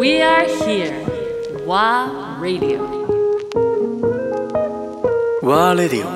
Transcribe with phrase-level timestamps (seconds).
[0.00, 1.04] We are here.
[1.66, 2.80] WA Radio.
[5.42, 6.08] ワーレディオ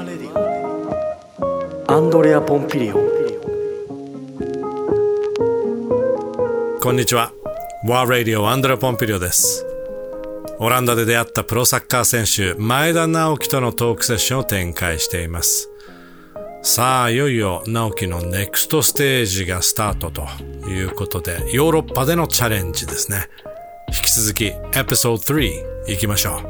[1.93, 3.01] アンドレア・ポンピリオン
[6.81, 7.31] こんにちは。
[7.87, 9.67] ワーラディオアンドレ・ポンピリオです。
[10.61, 15.69] オランダで出会ったプロサッカー選手、前田直樹とのトークセッションを展開しています。
[16.63, 20.27] さあ、いよいよ直樹のネクストステージがスタートと
[20.71, 23.29] いうことで、ヨーロッパでのチャレンジですね。
[23.97, 26.41] 引き続き、エピソード3行きましょ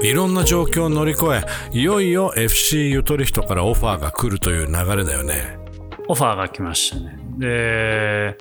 [0.00, 0.04] う。
[0.04, 5.56] いろんな状況を乗り越え、いよいよ FC ゆとり人からオファーが来るという流れだよね。
[6.08, 7.16] オファーが来ましたね。
[7.38, 8.36] で、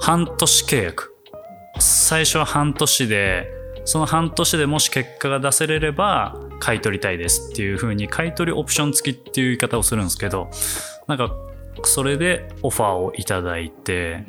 [0.00, 1.16] 半年契約。
[1.80, 3.48] 最初は半年で、
[3.84, 10.48] その半年でもし結果が出せれれば買い取りたいですっていう風に買い取りオプション付きっていう言い方をするんですけど、
[11.08, 11.34] なんか
[11.82, 14.24] それでオファーをいただいて、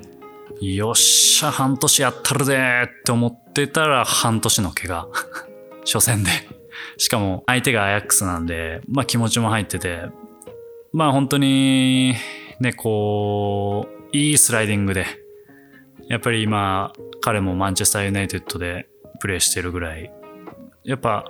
[0.64, 5.10] よっしゃ、半年やったるでって思ってたら半年の怪我。
[5.86, 6.30] 初戦で。
[6.96, 10.04] しかも相手がアヤックスなんで、まあ気持ちも入ってて、
[10.94, 12.16] まあ本当に、
[12.62, 15.06] ね、こう、いいスライディングで、
[16.08, 18.88] やっぱり今、彼もマンチェスターユナイテッドで
[19.20, 20.14] プレーしてるぐらい、
[20.86, 21.26] やっぱ、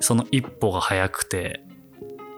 [0.00, 1.62] その一歩が速くて、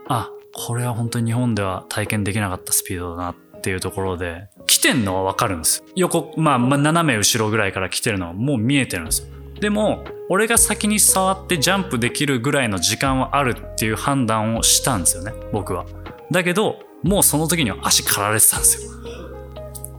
[0.09, 5.84] あ、これは本当に日本では体験できなかったスピードだなっていうところで、来てんのはわかるんです。
[5.97, 9.29] 横、まあ、まあ、斜め後ろぐらいから来てるのはもう見えてるんですよ。
[9.61, 15.84] でも、俺が先に触ってジャンプできるぐらいの時間はあるっていう判断をしたんですよね、僕は。
[16.31, 18.92] だけど、もうその時には足かられてたんですよ。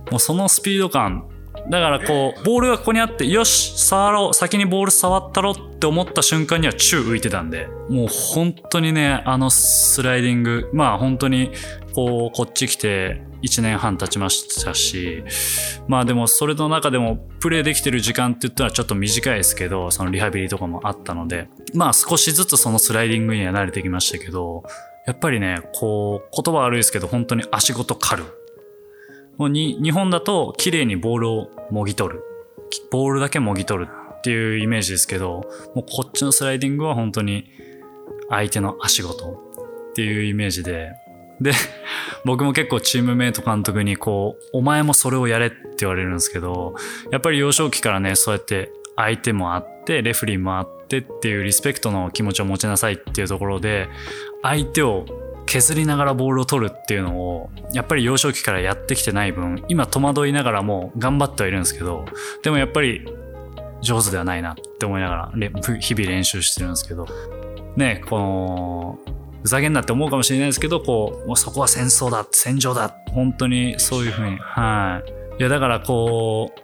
[0.09, 1.29] もうそのスピード感。
[1.69, 11.51] だからこう、ボールがここにあって、よし、触ろう、先にボール触ったろって思った瞬間には宙浮いてたんで、もう本当にね、あのスライディング、まあ本当に、
[11.93, 15.23] こう、こっち来て1年半経ちましたし、
[15.87, 24.63] まあでもそれの中でもプレーできてる時間って言ったらちょっと短いですけど、そのリハビリとかもあったので、まあ少しずつそのスライディングには慣れてきましたけど、
[25.05, 28.42] やっぱりね、こう、言葉悪いですけど、本当に足ごと狩る。
[29.39, 32.23] に、日本だと綺麗にボールをもぎ取る。
[32.91, 37.49] ボールだけもぎ取るっていうイメージですけど、もうこっちのスライディングは本当に
[38.29, 39.53] 相手の足ごと
[39.91, 40.91] っていうイメージで、
[41.41, 41.51] で、
[42.25, 46.75] 僕も結構チームメイト監督にこう、お前もそれをやれって言われるんですけど、
[47.11, 53.89] やっぱり幼少期からね、そうやって相手もあって、レフリーもあってっていうリスペクトの気持ちを持ちなさいっていうところで、
[54.41, 55.05] 相手を
[55.45, 62.05] 削りながらボールを取るっていうのを、やっぱり幼少期からやってきてない分、今戸惑いながらも頑張ってはいるんですけど、
[62.43, 63.07] でもやっぱり
[63.81, 65.31] 上手ではないなって思いながら、
[65.79, 67.05] 日々練習してるんですけど、
[67.75, 68.99] ね、この、
[69.41, 75.01] ふざけんなって思うかもしれないですけど、こう、もうそこは戦争だ、戦場だ、本当にそういうふうに、は
[75.37, 75.39] い。
[75.39, 76.63] いや、だからこう、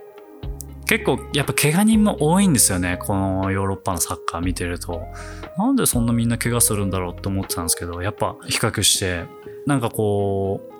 [0.85, 2.97] 結構やっぱ怪我人も多いんですよね。
[2.99, 5.03] このヨーロッパのサッカー見てると。
[5.59, 9.25] なんでそんなみんな怪我するんだろうって思ってたんですけど、やっぱ比較して、
[9.65, 10.73] なんかこう、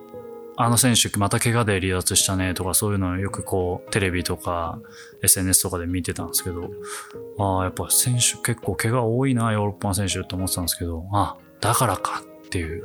[0.56, 4.80] あの選手また怪我で離脱したねとかそういうのをよくこうテレビとか
[5.22, 6.70] SNS とかで見てたんですけど、
[7.38, 12.84] ああ、やっぱ選手結構怪我多いな、ヨーロッパの選手って思ってたんですけど、あだからかっていう。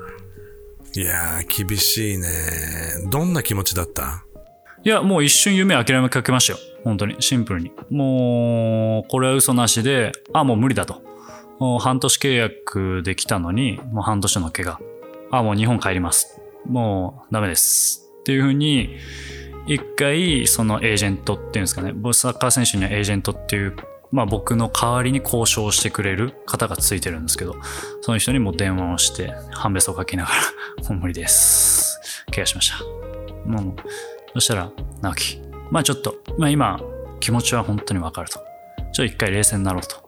[0.97, 2.29] いやー、厳しいね。
[3.11, 4.25] どんな気持ちだった？
[4.85, 6.59] いや、もう一瞬夢諦めかけましたよ。
[6.85, 7.73] 本当に、シンプルに。
[7.91, 11.03] もう、これは嘘なしで、あ、もう無理だと。
[11.81, 14.81] 半年契約できたのに、もう半年の怪我。
[15.31, 16.41] あ、もう日本帰ります。
[16.67, 18.11] もうダメです。
[18.21, 18.97] っていうふうに、
[19.67, 21.93] 一回、そのエージェントっていうんですかね。
[21.93, 23.77] ボスサッカー選手にはエージェントっていう、
[24.11, 27.55] まあ僕の代わりに交渉してくれる方がついてるんですけど、
[28.03, 30.37] その人にも電話をして、半べそをかきながら、
[30.89, 31.99] もう無理です。
[32.31, 32.85] 怪我しました。
[33.47, 33.75] もう、
[34.35, 36.81] そしたら、直樹、まあちょっと、まあ今、
[37.21, 38.39] 気持ちは本当にわかると。
[38.39, 40.04] ちょっと一回冷静になろうと。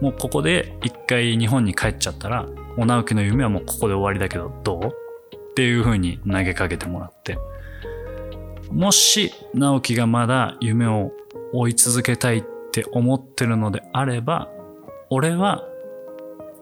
[0.00, 2.44] もうここで一回日本に帰っちゃったら、
[2.76, 4.86] もう直樹の夢はもうここで終わりだけど、どう？
[5.36, 7.36] っていう風に投げかけてもらって。
[8.70, 11.10] もし、直樹がまだ夢を
[11.52, 14.48] 追い続けたいって思ってるのであれば、
[15.10, 15.64] 俺は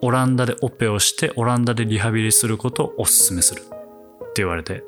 [0.00, 3.60] オランダでオペをして、オランダでリハビリすることをお勧めする。
[3.60, 3.64] っ
[4.32, 4.84] て言われて、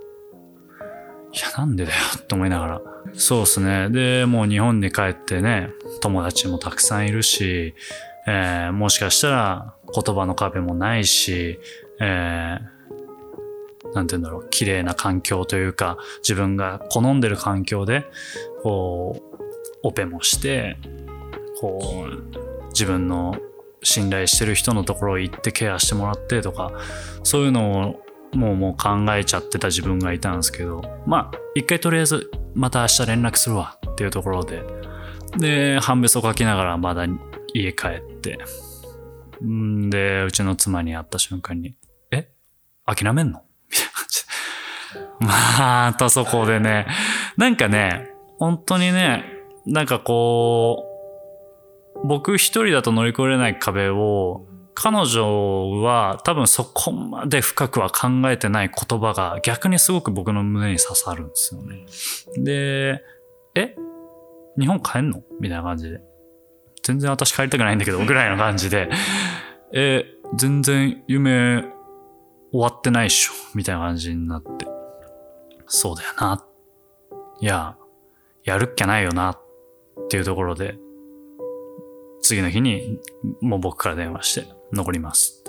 [1.33, 2.81] いや、なんでだよって思いながら。
[3.15, 3.91] そうですね。
[3.91, 5.71] で、もう日本に帰ってね、
[6.01, 7.75] 友達もたくさんいるし、
[8.29, 11.59] えーもしかしたら言葉の壁もないし、
[12.01, 12.79] えー
[13.95, 18.05] なんて言うんだろう、綺麗な環境というか、自分が好んでる環境で、
[18.63, 19.39] こう、
[19.83, 20.77] オペもして、
[21.59, 23.35] こう、自分の
[23.83, 26.73] 信頼してる人のところ行ってケアしてもらってとか、
[27.23, 28.03] そういうの
[28.33, 34.63] をもうもう考えちゃってた自分がいたんですけど、まあ、一回とりあえず、また明日連絡するわっていうところで、
[35.39, 37.07] で、半べそ書きながらまだ
[37.55, 38.18] 家帰って、
[39.45, 41.77] んで、うちの妻に会った瞬間に、
[42.11, 42.31] え？
[42.85, 43.45] 諦めんの？
[43.71, 44.25] みたいな感じ。
[45.21, 46.87] またそこでね、
[47.37, 49.25] なんかね、本当にね、
[49.67, 50.85] なんかこ
[52.05, 61.87] う、僕一人だと乗り越えれない壁を、彼女は多分そこまで深くは考えてない言葉が逆にすごく僕の胸に刺さるんですよね。
[62.37, 63.03] で、
[63.57, 63.75] え？
[64.57, 65.23] 日本帰んの？
[65.41, 66.01] みたいな感じで。
[66.89, 68.89] 全然私帰りたくないんだけど、ぐらいの感じで。
[69.75, 70.07] え、
[70.39, 71.63] 全然夢
[72.51, 73.33] 終わってないっしょ。
[73.55, 74.67] みたいな感じになって。
[75.67, 76.47] そうだよな。
[77.43, 77.77] いや、
[78.43, 79.33] やるっきゃないよな。
[79.33, 79.39] っ
[80.09, 80.79] ていうところで、
[82.23, 82.99] 次の日に
[83.43, 85.45] もう僕から電話して、残ります。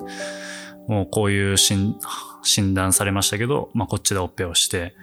[0.89, 1.95] もうこういう診
[2.43, 4.93] 診断されましたけど、まあこっちでオペをして、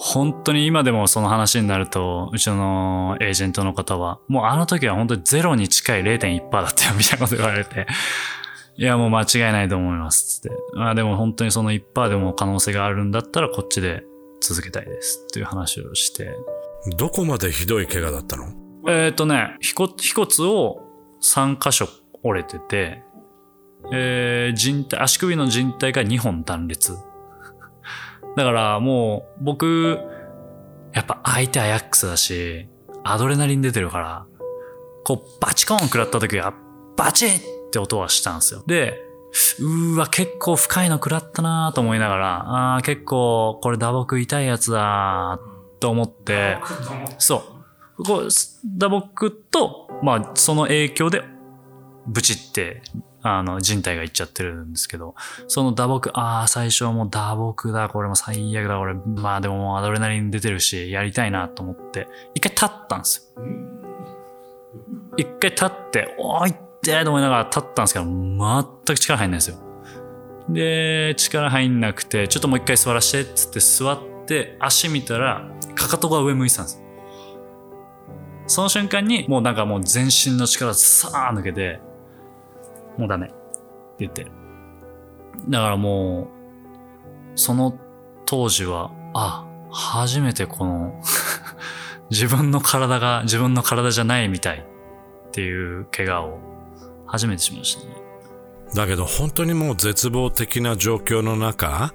[0.00, 7.88] 本当に今でもその話になると、うちのエージェントの方は、もうあの時は本当にゼロに近い0.1%だったよ、みたいなこと言われて、
[8.78, 10.56] いや、もう間違いないと思います、つって。
[10.74, 14.04] まあでも本当にその1%でも可能性があるんだったらこっちで
[14.40, 16.32] 続けたいです、っていう話をして。
[16.96, 18.52] どこまでひどい怪我だったの？
[18.86, 20.80] えっ、とね、腓骨腓骨を
[21.20, 21.88] 3箇所
[22.22, 23.02] 折れてて、
[23.92, 26.96] えー、人体、足首の靭帯が2本断裂。
[28.38, 29.98] だからもう僕、
[30.92, 32.68] やっぱ相手アヤックスだし、
[33.02, 34.26] アドレナリン出てるから、
[35.04, 36.54] こうバチコーン食らった時は
[36.96, 38.62] バチッって音はしたんですよ。
[38.64, 39.00] で、
[39.58, 45.40] うーわ、結構深いの食らったなと思いながら、あー結構これ打撲痛いやつだ
[45.80, 46.58] と思って、
[47.18, 47.42] そ
[47.98, 48.04] う。
[48.04, 48.28] こう、
[48.78, 51.24] 打撲と、まあ、その影響で、
[52.08, 52.82] ブチって、
[53.22, 55.14] あの、人体がいっちゃってるんですけど、
[55.46, 58.94] その打撲、ああ、最初はもう打撲だ、これも最悪だ、これ。
[58.94, 63.44] まあでももうアドレナリン出てるし、やりたいなと思って、一回立ったんですよ。
[65.16, 69.58] 一回立って、おーいってと思いながら立ったんですけど、全く力入んないんですよ。
[70.48, 76.84] で、力入んなくて、ちょっともう一回座らして、つって座って、足見たら、かかとが上向いてたんですよ。
[78.46, 81.80] その瞬間に、もうなんかもう全身の力さー抜けて、
[82.98, 83.36] もうダメって
[84.00, 84.26] 言って。
[85.48, 86.28] だからも
[87.34, 87.78] う、その
[88.26, 91.00] 当時は、あ、初めてこの、
[92.10, 96.38] 自分の体が自分の体じゃないみたいっていう怪我を
[97.06, 97.96] 初めてしましたね。
[98.74, 101.92] だけど本当にもう絶望的な状況の中、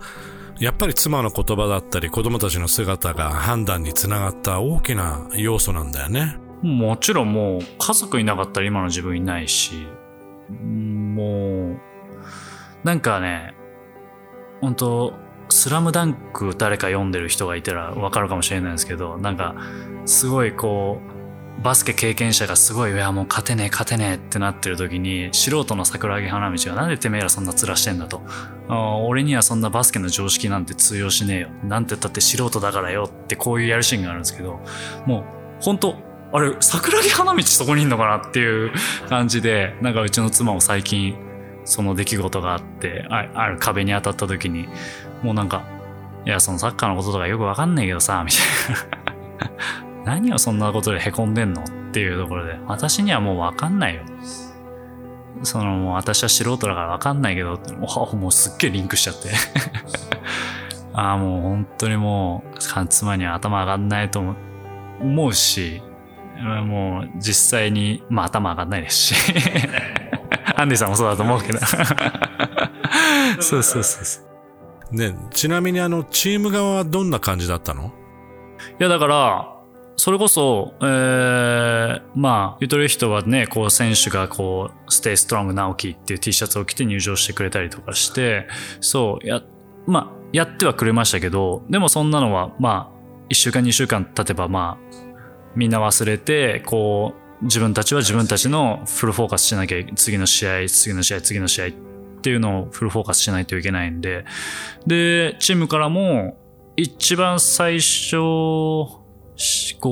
[0.59, 6.37] やっぱり妻の言葉だったり子供たちの姿が判断につながった大きな要素なんだよね。
[6.61, 9.87] もちろんもう家族いなかったら今の自分いないし、
[10.61, 11.79] もう、
[12.83, 13.53] なんかね、
[14.61, 15.13] 本当
[15.49, 19.55] スラムダンク誰か読んでる人がいたらわかるかもしれないんですけど、なんか、
[20.05, 20.99] すごいこ
[21.59, 28.21] う、バスケ経験者がすごい、いやもう勝てねえ勝てねえってなってる時に、素人の桜木花道がなんでてめえらそんな面してんだと。
[29.05, 31.49] 俺にはそんなバスケの常識なんて通用しねえよ。
[31.63, 34.59] なんて言ったって素人だからよってこういうやるシーンがあるんですけど、
[35.05, 35.23] もう、
[35.61, 35.95] 本当
[36.33, 38.71] あれ、桜木花道そこにいんのかなっていう
[39.07, 41.15] 感じで、なんかうちの妻も最近、
[41.63, 44.67] その出来事があって、あある壁に当たった時に、
[45.21, 45.63] もうなんか、
[46.25, 49.53] いや、そのサッカーのこととかよくわかんないけどさ、みたいな。
[50.05, 54.01] 何をそんなことで凹んでんのっていうところで、私にはもうわかんないよ。
[55.43, 59.29] そのもう私は素人だからわかんないけど、もうもすっげえリンクしちゃって。
[60.93, 64.35] ああ、もう本当にもう、妻には頭上がんないと
[64.99, 65.83] 思うし、
[66.41, 69.15] もう実際に、まあ頭上がんないですし。
[70.55, 71.59] アンディさんもそうだと思うけど。
[73.39, 74.21] そうそうそうそ
[74.91, 74.95] う。
[74.95, 77.91] ね、ちなみにあの、チーム側はどんな感じだったの？
[78.79, 79.49] いや、だから、
[79.95, 88.47] それこそ、えー、まあ、ゆとり人はね、こう、選手がこう、Stay Strong 直樹っていう T シャツを着て入場してくれたりとかして、
[88.81, 89.41] そう、や、
[89.85, 92.95] まあ、やってはくれましたけど、でもそんなのは、まあ、
[93.29, 95.12] 一週間、二週間経てば、まあ、
[95.55, 101.71] みんな忘れて、こう、自分たちは自分たちのフルフォーカスしなきゃ、次の試合、次の試合、次の試合っ
[102.21, 104.25] ていうのをフルフォーカスしないといけないんで、
[104.87, 106.37] で、チームからも、
[106.75, 108.99] 一番最初、5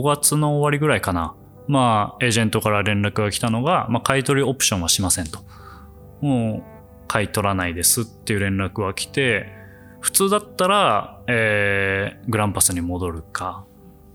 [0.03, 1.35] 月の終わりぐらいかな。
[1.67, 5.39] まあ、エージェントから連絡が来たのが、まあ、買い取りオプションはしませんと。
[6.21, 9.47] もう、買い取らないですっていう連絡が来て、
[9.99, 13.65] 普通だったら、えー、グランパスに戻るか、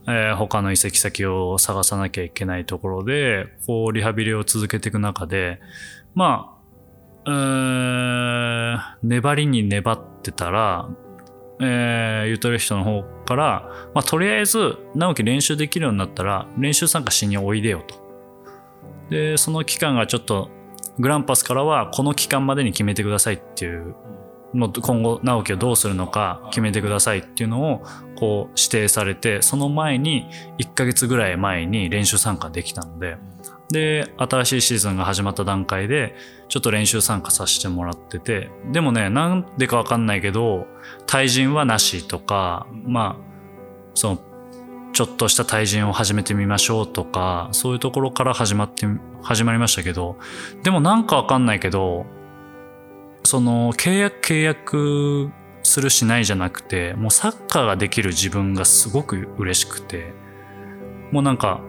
[0.08, 5.60] えー他の移籍先を探さなきゃいけないところで、こう、リハビリを続けていく中で、
[6.14, 6.56] ま
[7.24, 10.88] あ、えー粘りに粘ってたら、
[11.60, 17.94] えー、ゆとり人の方から、まあ、とりあえず、直樹練習できるようになったら、練習参加しにおいでよと。
[19.10, 20.50] で、その期間がちょっと、
[20.98, 23.94] グランパスからは、この期間までに決めてくださいっていう、
[24.52, 27.82] も今後、直樹をどうするのか決めてくださいっていうのを、
[28.18, 33.18] こう、指定されて、その前に、1ヶ月ぐらい前に練習参加できたので、
[33.70, 36.14] で、新しいシーズンが始まった段階で、
[36.48, 40.66] ちょっと練習参加させてもらってて、でもね、なんでかわかんないけど、
[41.06, 43.26] 対人はなしとか、まあ、
[43.94, 44.18] その、
[44.92, 48.86] ちょっとした対人を始めてみましょうとか、そういうところから始まって、
[49.22, 50.16] 始まりましたけど、
[50.62, 52.06] でもなんかわかんないけど、
[53.26, 55.30] その、契約契約
[55.62, 60.14] するしないじゃなくて、もうサッカーができる自分がすごく嬉しくて、
[61.12, 61.60] もうなんか、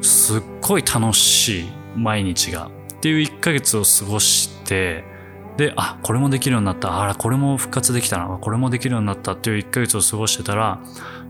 [0.00, 5.04] すっごい楽しい毎日がっていう1ヶ月を過ごして
[5.56, 7.02] であこれもできるようになった。
[7.02, 8.38] あらこれも復活できたな。
[8.40, 9.32] これもできるようになった。
[9.32, 10.80] っていう1ヶ月を過ごしてたら、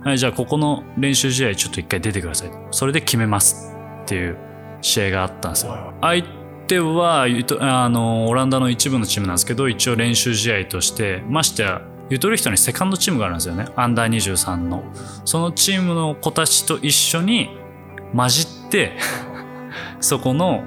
[0.05, 2.51] はい、じゃあここの練習試合ちょっと1回出てください。
[2.71, 4.37] それで決めますっていう
[4.83, 5.95] 試合があったんですよ。
[6.03, 6.23] 相
[6.69, 7.27] 手は
[7.61, 13.67] あのオランダの一部のチームなんですけど一応練習試合としてましてやゆとり人にセカンドチームがあるんですよね。
[13.77, 14.83] アンダー23の。
[15.27, 17.51] そのチームの子たちと一緒に
[18.17, 18.97] 混じって
[20.01, 20.65] そこの、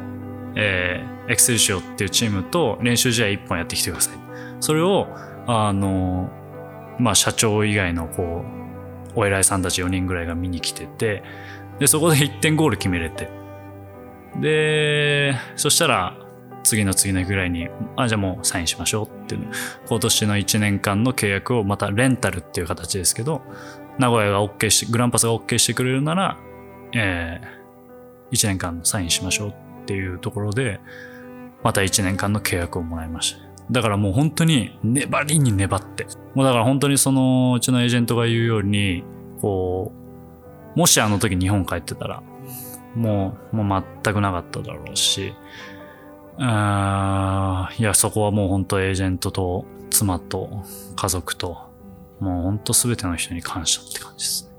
[0.55, 4.15] えーエクセルシオっていうチームと練習試合1本やってきてください。
[4.59, 5.07] それを
[5.47, 6.29] あの
[6.99, 8.43] まあ社長以外のこ
[9.15, 11.23] うお偉いさんたち4人ぐらいが見に来てて
[11.79, 13.29] でそこで1点ゴール決めれて。
[14.39, 15.00] で
[15.55, 16.17] そしたら
[16.63, 19.47] 次の次のぐらいにあじゃあもうサインしましょうっていう
[19.87, 23.41] 今年の1年間の契約をまたレンタルっていう形ですけど
[23.97, 26.37] 名古屋が OK してグランパスが OK してくれるなら
[26.93, 29.53] えー、1年間サインしましょうっ
[29.85, 30.79] ていうところで、
[31.63, 33.39] また1年間の契約をもらいました。
[33.71, 36.05] だからもう本当に粘りに粘って。
[36.33, 39.03] もうだから本当にそのうちのエージェントが言うように、
[39.41, 39.93] こ
[40.75, 42.23] う、もしあの時日本帰ってたら、
[42.95, 45.33] もう、もう全くなかっただろうし、
[46.37, 50.63] あーいや、そこはもう本当エージェントと妻と
[50.95, 51.57] 家族と、
[52.19, 54.50] もう本当全ての人に感謝って感じですね。